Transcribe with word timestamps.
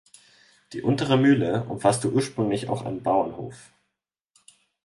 Die 0.73 0.81
untere 0.81 1.15
Mühle 1.15 1.65
umfasste 1.65 2.11
ursprünglich 2.11 2.69
auch 2.69 2.85
einen 2.85 3.03
Bauernhof. 3.03 3.71